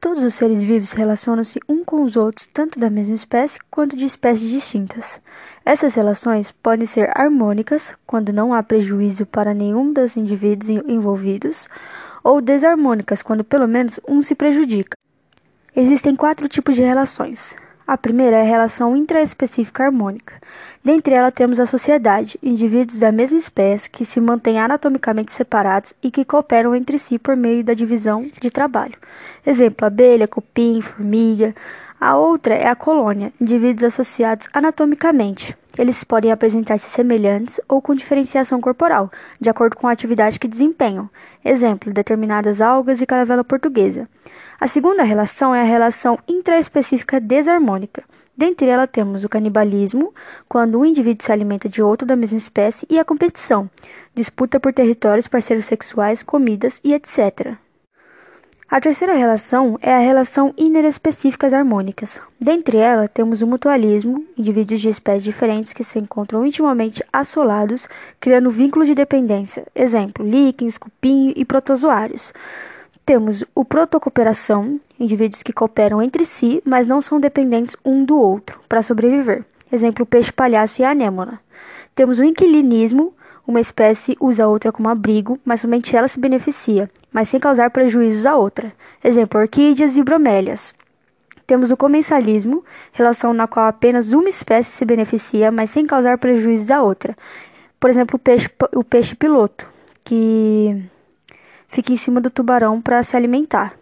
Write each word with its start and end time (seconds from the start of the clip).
Todos 0.00 0.22
os 0.22 0.34
seres 0.34 0.62
vivos 0.62 0.92
relacionam-se 0.92 1.58
um 1.68 1.84
com 1.84 2.04
os 2.04 2.14
outros, 2.14 2.46
tanto 2.46 2.78
da 2.78 2.88
mesma 2.88 3.16
espécie 3.16 3.58
quanto 3.68 3.96
de 3.96 4.04
espécies 4.04 4.48
distintas. 4.48 5.20
Essas 5.64 5.94
relações 5.94 6.52
podem 6.52 6.86
ser 6.86 7.10
harmônicas, 7.18 7.92
quando 8.06 8.32
não 8.32 8.54
há 8.54 8.62
prejuízo 8.62 9.26
para 9.26 9.52
nenhum 9.52 9.92
dos 9.92 10.16
indivíduos 10.16 10.68
envolvidos, 10.68 11.68
ou 12.22 12.40
desarmônicas, 12.40 13.22
quando 13.22 13.42
pelo 13.42 13.66
menos 13.66 13.98
um 14.06 14.22
se 14.22 14.36
prejudica. 14.36 14.96
Existem 15.74 16.14
quatro 16.14 16.48
tipos 16.48 16.76
de 16.76 16.82
relações: 16.82 17.56
a 17.88 17.96
primeira 17.96 18.36
é 18.36 18.42
a 18.42 18.44
relação 18.44 18.94
intraespecífica 18.94 19.84
harmônica. 19.84 20.34
Dentre 20.84 21.14
elas 21.14 21.32
temos 21.32 21.58
a 21.58 21.64
sociedade, 21.64 22.38
indivíduos 22.42 22.98
da 22.98 23.10
mesma 23.10 23.38
espécie 23.38 23.88
que 23.88 24.04
se 24.04 24.20
mantêm 24.20 24.60
anatomicamente 24.60 25.32
separados 25.32 25.94
e 26.02 26.10
que 26.10 26.22
cooperam 26.22 26.74
entre 26.74 26.98
si 26.98 27.18
por 27.18 27.34
meio 27.34 27.64
da 27.64 27.72
divisão 27.72 28.30
de 28.42 28.50
trabalho. 28.50 28.92
Exemplo: 29.46 29.86
abelha, 29.86 30.28
cupim, 30.28 30.82
formiga. 30.82 31.54
A 31.98 32.14
outra 32.14 32.54
é 32.54 32.68
a 32.68 32.76
colônia, 32.76 33.32
indivíduos 33.40 33.84
associados 33.84 34.48
anatomicamente. 34.52 35.56
Eles 35.78 36.04
podem 36.04 36.30
apresentar-se 36.30 36.90
semelhantes 36.90 37.58
ou 37.66 37.80
com 37.80 37.94
diferenciação 37.94 38.60
corporal, 38.60 39.10
de 39.40 39.48
acordo 39.48 39.76
com 39.76 39.88
a 39.88 39.92
atividade 39.92 40.38
que 40.38 40.46
desempenham. 40.46 41.08
Exemplo: 41.42 41.90
determinadas 41.90 42.60
algas 42.60 43.00
e 43.00 43.06
caravela 43.06 43.42
portuguesa. 43.42 44.06
A 44.60 44.66
segunda 44.66 45.04
relação 45.04 45.54
é 45.54 45.60
a 45.60 45.64
relação 45.64 46.18
intraespecífica 46.26 47.20
desarmônica. 47.20 48.02
Dentre 48.36 48.66
elas 48.66 48.90
temos 48.90 49.22
o 49.22 49.28
canibalismo, 49.28 50.12
quando 50.48 50.80
um 50.80 50.84
indivíduo 50.84 51.24
se 51.24 51.30
alimenta 51.30 51.68
de 51.68 51.80
outro 51.80 52.04
da 52.04 52.16
mesma 52.16 52.38
espécie, 52.38 52.84
e 52.90 52.98
a 52.98 53.04
competição, 53.04 53.70
disputa 54.16 54.58
por 54.58 54.72
territórios, 54.72 55.28
parceiros 55.28 55.66
sexuais, 55.66 56.24
comidas 56.24 56.80
e 56.82 56.92
etc. 56.92 57.56
A 58.68 58.80
terceira 58.80 59.14
relação 59.14 59.78
é 59.80 59.94
a 59.94 60.00
relação 60.00 60.52
interespecíficas 60.58 61.52
harmônicas. 61.54 62.20
Dentre 62.40 62.78
elas 62.78 63.10
temos 63.14 63.40
o 63.40 63.46
mutualismo, 63.46 64.26
indivíduos 64.36 64.80
de 64.80 64.88
espécies 64.88 65.22
diferentes 65.22 65.72
que 65.72 65.84
se 65.84 66.00
encontram 66.00 66.44
intimamente 66.44 67.02
assolados, 67.12 67.88
criando 68.18 68.50
vínculos 68.50 68.88
de 68.88 68.94
dependência. 68.96 69.64
Exemplo: 69.72 70.26
líquens, 70.26 70.76
cupim 70.76 71.32
e 71.36 71.44
protozoários. 71.44 72.32
Temos 73.08 73.42
o 73.54 73.64
protocooperação, 73.64 74.78
indivíduos 75.00 75.42
que 75.42 75.50
cooperam 75.50 76.02
entre 76.02 76.26
si, 76.26 76.62
mas 76.62 76.86
não 76.86 77.00
são 77.00 77.18
dependentes 77.18 77.74
um 77.82 78.04
do 78.04 78.20
outro 78.20 78.60
para 78.68 78.82
sobreviver. 78.82 79.46
Exemplo, 79.72 80.04
peixe 80.04 80.30
palhaço 80.30 80.82
e 80.82 80.84
anêmona. 80.84 81.40
Temos 81.94 82.18
o 82.18 82.22
inquilinismo, 82.22 83.14
uma 83.46 83.62
espécie 83.62 84.14
usa 84.20 84.44
a 84.44 84.46
outra 84.46 84.70
como 84.70 84.90
abrigo, 84.90 85.40
mas 85.42 85.62
somente 85.62 85.96
ela 85.96 86.06
se 86.06 86.20
beneficia, 86.20 86.90
mas 87.10 87.30
sem 87.30 87.40
causar 87.40 87.70
prejuízos 87.70 88.26
à 88.26 88.36
outra. 88.36 88.74
Exemplo, 89.02 89.40
orquídeas 89.40 89.96
e 89.96 90.02
bromélias. 90.02 90.74
Temos 91.46 91.70
o 91.70 91.78
comensalismo, 91.78 92.62
relação 92.92 93.32
na 93.32 93.46
qual 93.46 93.68
apenas 93.68 94.12
uma 94.12 94.28
espécie 94.28 94.70
se 94.70 94.84
beneficia, 94.84 95.50
mas 95.50 95.70
sem 95.70 95.86
causar 95.86 96.18
prejuízos 96.18 96.70
à 96.70 96.82
outra. 96.82 97.16
Por 97.80 97.88
exemplo, 97.88 98.16
o 98.16 98.18
peixe, 98.18 98.50
o 98.74 98.84
peixe 98.84 99.14
piloto, 99.14 99.66
que 100.04 100.90
fica 101.68 101.92
em 101.92 101.96
cima 101.96 102.20
do 102.20 102.30
tubarão 102.30 102.80
para 102.80 103.02
se 103.02 103.16
alimentar. 103.16 103.74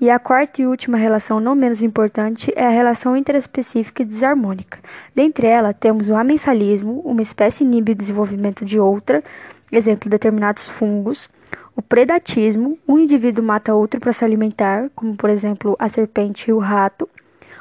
E 0.00 0.08
a 0.08 0.18
quarta 0.18 0.62
e 0.62 0.66
última 0.66 0.96
relação, 0.96 1.40
não 1.40 1.54
menos 1.54 1.82
importante, 1.82 2.50
é 2.56 2.64
a 2.64 2.70
relação 2.70 3.14
interespecífica 3.14 4.02
e 4.02 4.06
desarmônica. 4.06 4.78
Dentre 5.14 5.46
elas, 5.46 5.76
temos 5.78 6.08
o 6.08 6.14
amensalismo, 6.14 7.02
uma 7.04 7.20
espécie 7.20 7.64
inibe 7.64 7.92
o 7.92 7.94
desenvolvimento 7.94 8.64
de 8.64 8.80
outra, 8.80 9.22
exemplo, 9.70 10.08
determinados 10.08 10.66
fungos. 10.66 11.28
O 11.76 11.82
predatismo, 11.82 12.78
um 12.88 12.98
indivíduo 12.98 13.44
mata 13.44 13.74
outro 13.74 14.00
para 14.00 14.14
se 14.14 14.24
alimentar, 14.24 14.90
como 14.94 15.14
por 15.16 15.28
exemplo 15.28 15.76
a 15.78 15.88
serpente 15.90 16.50
e 16.50 16.52
o 16.52 16.58
rato. 16.58 17.06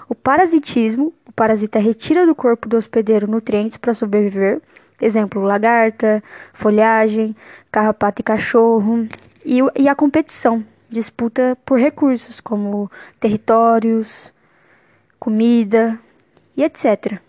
O 0.08 0.16
parasitismo, 0.16 1.14
o 1.28 1.34
parasita 1.34 1.78
retira 1.78 2.26
do 2.26 2.34
corpo 2.34 2.70
do 2.70 2.78
hospedeiro 2.78 3.30
nutrientes 3.30 3.76
para 3.76 3.94
sobreviver, 3.94 4.62
Exemplo, 5.02 5.42
lagarta, 5.42 6.24
folhagem, 6.54 7.36
carrapato 7.72 8.22
e 8.22 8.24
cachorro. 8.24 9.08
E, 9.46 9.60
e 9.76 9.88
a 9.88 9.96
competição, 9.96 10.66
disputa 10.90 11.58
por 11.66 11.80
recursos 11.80 12.40
como 12.40 12.92
territórios, 13.20 14.34
comida 15.20 16.00
e 16.58 16.64
etc. 16.64 17.20